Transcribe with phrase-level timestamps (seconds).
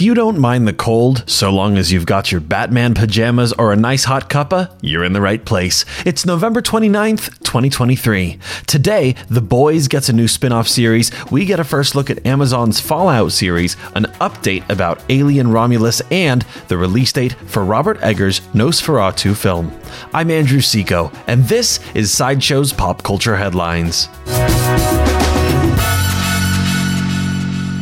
[0.00, 3.70] If you don't mind the cold, so long as you've got your Batman pajamas or
[3.70, 5.84] a nice hot cuppa, you're in the right place.
[6.06, 8.38] It's November 29th, 2023.
[8.66, 11.10] Today, The Boys gets a new spin off series.
[11.30, 16.46] We get a first look at Amazon's Fallout series, an update about Alien Romulus, and
[16.68, 19.70] the release date for Robert Eggers' Nosferatu film.
[20.14, 24.08] I'm Andrew Seco, and this is Sideshow's Pop Culture Headlines.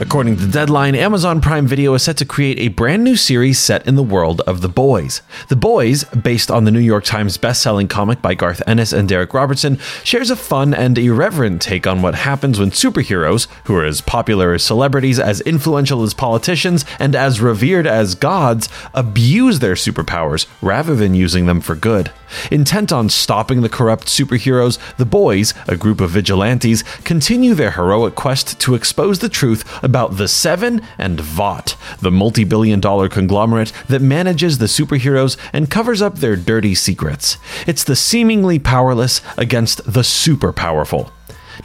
[0.00, 3.86] According to Deadline, Amazon Prime Video is set to create a brand new series set
[3.86, 5.20] in the world of The Boys.
[5.48, 9.34] The Boys, based on the New York Times best-selling comic by Garth Ennis and Darick
[9.34, 14.00] Robertson, shares a fun and irreverent take on what happens when superheroes, who are as
[14.00, 20.46] popular as celebrities, as influential as politicians, and as revered as gods, abuse their superpowers
[20.62, 22.10] rather than using them for good.
[22.50, 28.14] Intent on stopping the corrupt superheroes, the boys, a group of vigilantes, continue their heroic
[28.14, 33.72] quest to expose the truth about the Seven and Vought, the multi billion dollar conglomerate
[33.88, 37.38] that manages the superheroes and covers up their dirty secrets.
[37.66, 41.12] It's the seemingly powerless against the super powerful.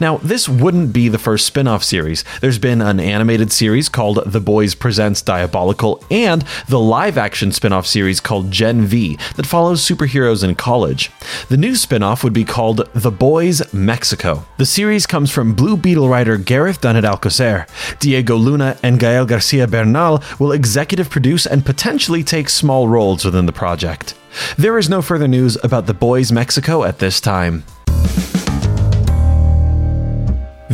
[0.00, 2.24] Now, this wouldn't be the first spin off series.
[2.40, 7.72] There's been an animated series called The Boys Presents Diabolical and the live action spin
[7.72, 11.10] off series called Gen V that follows superheroes in college.
[11.48, 14.44] The new spin off would be called The Boys Mexico.
[14.58, 17.66] The series comes from Blue Beetle writer Gareth Dunnet Alcocer.
[17.98, 23.46] Diego Luna and Gael Garcia Bernal will executive produce and potentially take small roles within
[23.46, 24.14] the project.
[24.58, 27.64] There is no further news about The Boys Mexico at this time.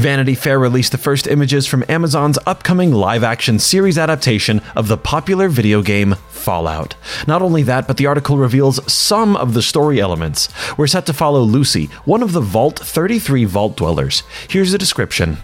[0.03, 4.97] Vanity Fair released the first images from Amazon's upcoming live action series adaptation of the
[4.97, 6.97] popular video game Fallout.
[7.29, 10.49] Not only that, but the article reveals some of the story elements.
[10.77, 14.25] We're set to follow Lucy, one of the Vault 33 Vault Dwellers.
[14.49, 15.37] Here's a description.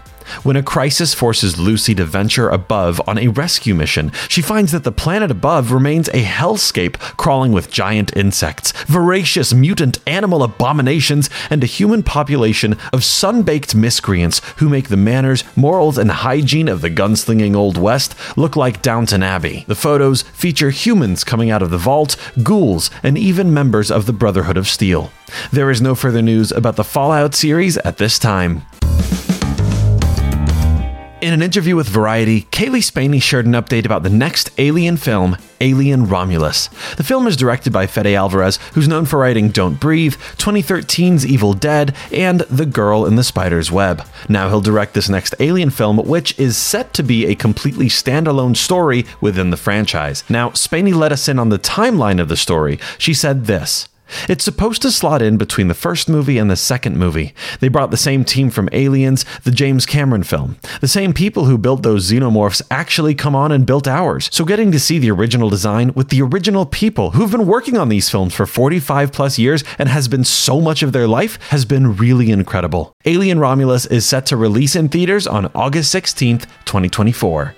[0.43, 4.83] When a crisis forces Lucy to venture above on a rescue mission, she finds that
[4.83, 11.63] the planet above remains a hellscape crawling with giant insects, voracious mutant animal abominations, and
[11.63, 16.81] a human population of sun baked miscreants who make the manners, morals, and hygiene of
[16.81, 19.65] the gunslinging Old West look like Downton Abbey.
[19.67, 24.13] The photos feature humans coming out of the vault, ghouls, and even members of the
[24.13, 25.11] Brotherhood of Steel.
[25.51, 28.63] There is no further news about the Fallout series at this time.
[31.21, 35.35] In an interview with Variety, Cailee Spaeny shared an update about the next Alien film,
[35.59, 36.69] Alien Romulus.
[36.95, 41.53] The film is directed by Fede Alvarez, who's known for writing Don't Breathe, 2013's Evil
[41.53, 44.07] Dead, and The Girl in the Spider's Web.
[44.29, 48.55] Now he'll direct this next Alien film, which is set to be a completely standalone
[48.55, 50.23] story within the franchise.
[50.29, 52.79] Now, Spaeny let us in on the timeline of the story.
[52.97, 53.89] She said this.
[54.27, 57.33] It's supposed to slot in between the first movie and the second movie.
[57.59, 60.57] They brought the same team from Aliens, the James Cameron film.
[60.81, 64.29] The same people who built those xenomorphs actually come on and built ours.
[64.31, 67.89] So getting to see the original design with the original people who've been working on
[67.89, 71.65] these films for 45 plus years and has been so much of their life has
[71.65, 72.93] been really incredible.
[73.05, 77.55] Alien Romulus is set to release in theaters on August 16th, 2024.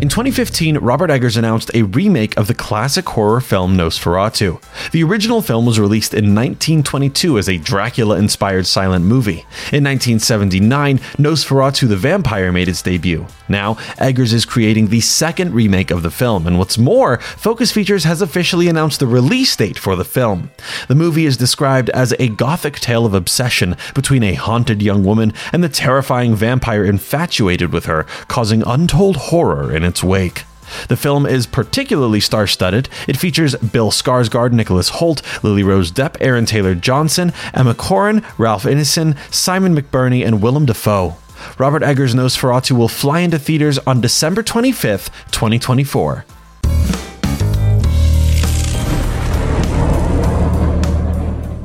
[0.00, 4.62] In 2015, Robert Eggers announced a remake of the classic horror film Nosferatu.
[4.92, 9.44] The original film was released in 1922 as a Dracula inspired silent movie.
[9.72, 13.26] In 1979, Nosferatu the Vampire made its debut.
[13.48, 18.04] Now, Eggers is creating the second remake of the film, and what's more, Focus Features
[18.04, 20.52] has officially announced the release date for the film.
[20.86, 25.32] The movie is described as a gothic tale of obsession between a haunted young woman
[25.52, 30.44] and the terrifying vampire infatuated with her, causing untold horror in its wake.
[30.88, 32.88] The film is particularly star studded.
[33.06, 38.64] It features Bill Skarsgård, Nicholas Hoult, Lily Rose Depp, Aaron Taylor Johnson, Emma Corrin, Ralph
[38.64, 41.16] Ineson, Simon McBurney, and Willem Dafoe.
[41.58, 46.24] Robert Eggers' Nosferatu will fly into theaters on December 25th, 2024.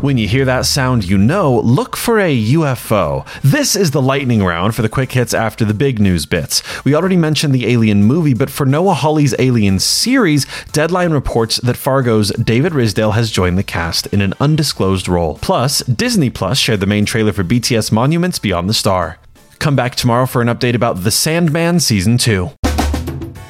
[0.04, 3.26] When you hear that sound, you know, look for a UFO.
[3.42, 6.62] This is the lightning round for the quick hits after the big news bits.
[6.84, 11.78] We already mentioned the Alien movie, but for Noah Hawley's Alien series, Deadline reports that
[11.78, 15.40] Fargo's David Rysdahl has joined the cast in an undisclosed role.
[15.42, 19.20] Plus, Disney Plus shared the main trailer for BTS Monuments Beyond the Star.
[19.60, 22.52] Come back tomorrow for an update about The Sandman Season 2.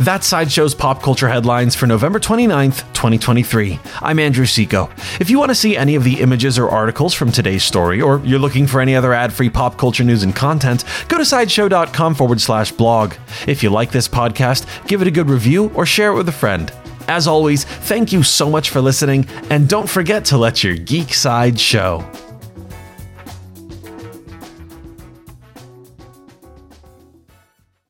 [0.04, 3.80] That's Sideshow's pop culture headlines for November 29th, 2023.
[4.02, 4.90] I'm Andrew Seco.
[5.22, 8.20] If you want to see any of the images or articles from today's story, or
[8.26, 12.16] you're looking for any other ad free pop culture news and content, go to sideshow.com
[12.16, 13.14] forward slash blog.
[13.48, 16.34] If you like this podcast, give it a good review or share it with a
[16.34, 16.70] friend.
[17.08, 21.14] As always, thank you so much for listening, and don't forget to let your geek
[21.14, 22.06] side show.